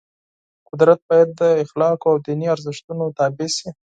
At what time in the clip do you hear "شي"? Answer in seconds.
3.57-3.69